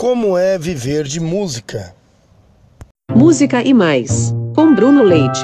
[0.00, 1.92] Como é viver de música?
[3.10, 5.42] Música e mais, com Bruno Leite.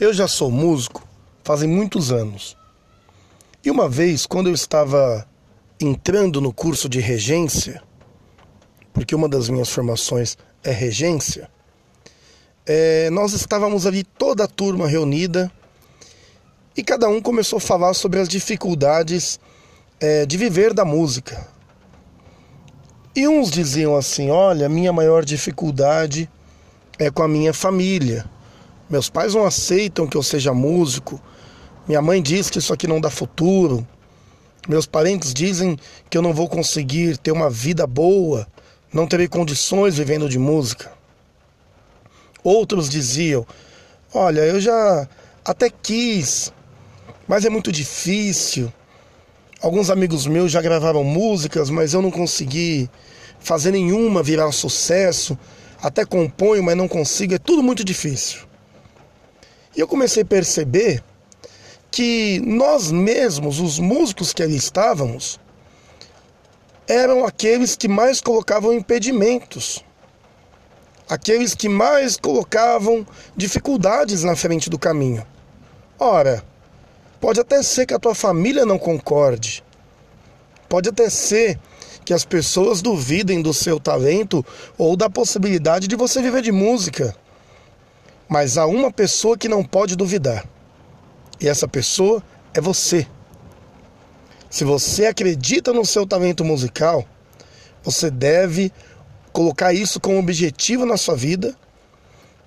[0.00, 1.06] Eu já sou músico
[1.42, 2.56] fazem muitos anos.
[3.62, 5.28] E uma vez, quando eu estava
[5.78, 7.82] entrando no curso de regência,
[8.94, 11.50] porque uma das minhas formações é regência,
[12.64, 15.52] é, nós estávamos ali toda a turma reunida
[16.74, 19.38] e cada um começou a falar sobre as dificuldades
[20.00, 21.46] é, de viver da música.
[23.14, 26.28] E uns diziam assim: Olha, minha maior dificuldade
[26.98, 28.24] é com a minha família.
[28.88, 31.20] Meus pais não aceitam que eu seja músico.
[31.86, 33.86] Minha mãe diz que isso aqui não dá futuro.
[34.66, 38.48] Meus parentes dizem que eu não vou conseguir ter uma vida boa,
[38.94, 40.92] não terei condições vivendo de música.
[42.44, 43.44] Outros diziam:
[44.14, 45.08] Olha, eu já
[45.44, 46.52] até quis,
[47.26, 48.72] mas é muito difícil.
[49.60, 52.88] Alguns amigos meus já gravaram músicas, mas eu não consegui
[53.40, 55.36] fazer nenhuma virar sucesso.
[55.82, 58.42] Até componho, mas não consigo, é tudo muito difícil.
[59.76, 61.02] E eu comecei a perceber
[61.90, 65.38] que nós mesmos, os músicos que ali estávamos,
[66.86, 69.84] eram aqueles que mais colocavam impedimentos,
[71.08, 75.26] aqueles que mais colocavam dificuldades na frente do caminho.
[75.98, 76.42] Ora,
[77.20, 79.64] pode até ser que a tua família não concorde,
[80.68, 81.58] pode até ser
[82.04, 84.44] que as pessoas duvidem do seu talento
[84.76, 87.16] ou da possibilidade de você viver de música.
[88.28, 90.44] Mas há uma pessoa que não pode duvidar.
[91.40, 93.06] E essa pessoa é você.
[94.54, 97.04] Se você acredita no seu talento musical,
[97.82, 98.70] você deve
[99.32, 101.56] colocar isso como objetivo na sua vida,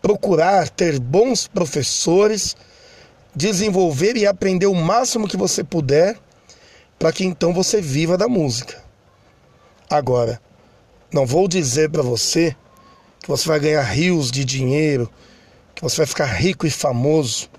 [0.00, 2.56] procurar ter bons professores,
[3.34, 6.16] desenvolver e aprender o máximo que você puder,
[7.00, 8.80] para que então você viva da música.
[9.90, 10.40] Agora,
[11.12, 12.54] não vou dizer para você
[13.18, 15.10] que você vai ganhar rios de dinheiro,
[15.74, 17.50] que você vai ficar rico e famoso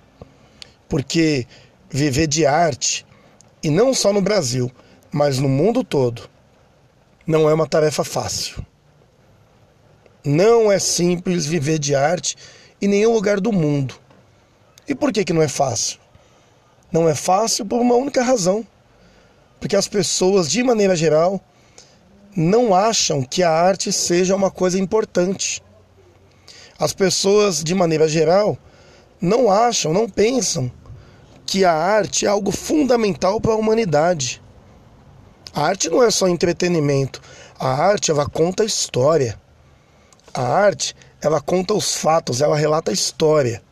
[0.88, 1.46] porque
[1.90, 3.06] viver de arte,
[3.62, 4.72] e não só no Brasil,
[5.12, 6.30] mas no mundo todo,
[7.25, 8.66] não é uma tarefa fácil.
[10.24, 12.36] Não é simples viver de arte
[12.81, 13.96] em nenhum lugar do mundo.
[14.88, 16.00] E por que, que não é fácil?
[16.92, 18.66] Não é fácil por uma única razão.
[19.59, 21.42] Porque as pessoas, de maneira geral,
[22.36, 25.62] não acham que a arte seja uma coisa importante.
[26.80, 28.58] As pessoas, de maneira geral,
[29.22, 30.72] não acham, não pensam
[31.50, 34.40] que a arte é algo fundamental para a humanidade.
[35.52, 37.20] A arte não é só entretenimento.
[37.58, 39.36] A arte ela conta a história.
[40.32, 43.64] A arte ela conta os fatos, ela relata a história.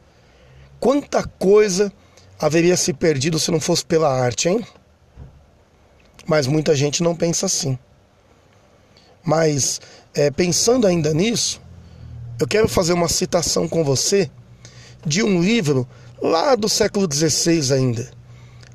[0.80, 1.94] Quanta coisa
[2.40, 4.66] haveria se perdido se não fosse pela arte, hein?
[6.26, 7.78] Mas muita gente não pensa assim.
[9.24, 9.80] Mas
[10.16, 11.62] é, pensando ainda nisso,
[12.40, 14.32] eu quero fazer uma citação com você
[15.06, 15.88] de um livro
[16.22, 18.10] lá do século XVI ainda.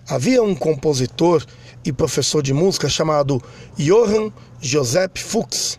[0.08, 1.44] Havia um compositor
[1.84, 3.42] e professor de música chamado
[3.76, 5.78] Johann Joseph Fuchs.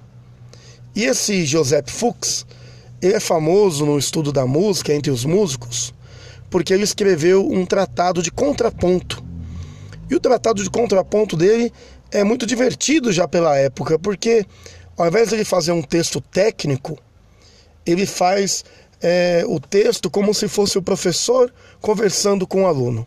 [0.96, 2.46] E esse Joseph Fuchs,
[3.02, 5.94] ele é famoso no estudo da música entre os músicos,
[6.50, 9.24] porque ele escreveu um tratado de contraponto.
[10.10, 11.72] E o tratado de contraponto dele
[12.12, 14.46] é muito divertido já pela época, porque
[14.96, 16.98] ao invés de ele fazer um texto técnico,
[17.86, 18.64] ele faz
[19.03, 23.06] é, o texto como se fosse o professor conversando com o aluno.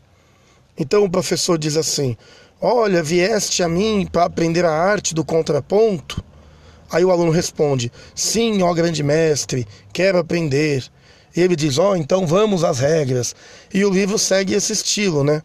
[0.78, 2.14] Então o professor diz assim:
[2.60, 6.22] Olha, vieste a mim para aprender a arte do contraponto?
[6.90, 10.84] Aí o aluno responde: Sim, ó grande mestre, quero aprender.
[11.34, 13.34] E ele diz: Ó, oh, então vamos às regras.
[13.72, 15.42] E o livro segue esse estilo, né?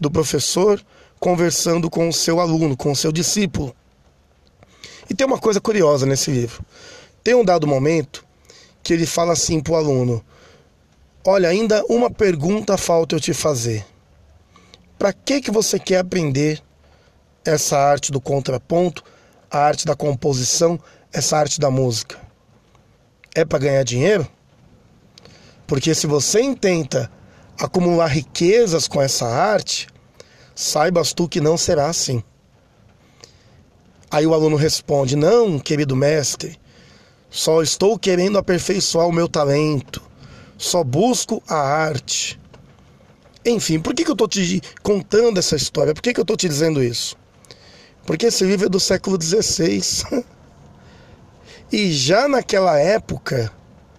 [0.00, 0.84] Do professor
[1.20, 3.74] conversando com o seu aluno, com o seu discípulo.
[5.08, 6.64] E tem uma coisa curiosa nesse livro.
[7.22, 8.23] Tem um dado momento
[8.84, 10.22] que ele fala assim para o aluno:
[11.26, 13.84] Olha, ainda uma pergunta falta eu te fazer.
[14.98, 16.62] Para que, que você quer aprender
[17.44, 19.02] essa arte do contraponto,
[19.50, 20.78] a arte da composição,
[21.10, 22.18] essa arte da música?
[23.34, 24.28] É para ganhar dinheiro?
[25.66, 27.10] Porque se você intenta
[27.58, 29.88] acumular riquezas com essa arte,
[30.54, 32.22] saibas tu que não será assim.
[34.10, 36.58] Aí o aluno responde: Não, querido mestre,
[37.34, 40.00] só estou querendo aperfeiçoar o meu talento.
[40.56, 42.38] Só busco a arte.
[43.44, 45.92] Enfim, por que, que eu estou te contando essa história?
[45.92, 47.16] Por que, que eu estou te dizendo isso?
[48.06, 49.82] Porque esse livro é do século XVI.
[51.72, 53.50] E já naquela época,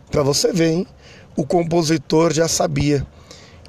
[0.10, 0.88] para você ver, hein,
[1.36, 3.06] o compositor já sabia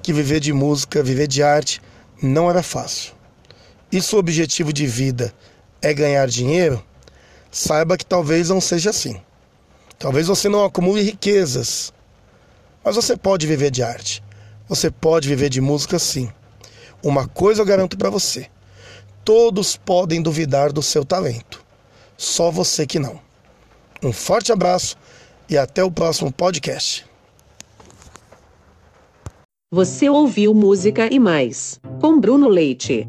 [0.00, 1.82] que viver de música, viver de arte
[2.22, 3.14] não era fácil.
[3.90, 5.34] E se o objetivo de vida
[5.82, 6.80] é ganhar dinheiro,
[7.50, 9.20] saiba que talvez não seja assim.
[9.98, 11.92] Talvez você não acumule riquezas,
[12.84, 14.22] mas você pode viver de arte.
[14.68, 16.30] Você pode viver de música sim.
[17.02, 18.48] Uma coisa eu garanto para você:
[19.24, 21.64] todos podem duvidar do seu talento,
[22.16, 23.20] só você que não.
[24.02, 24.96] Um forte abraço
[25.48, 27.06] e até o próximo podcast.
[29.72, 33.08] Você ouviu Música e Mais, com Bruno Leite.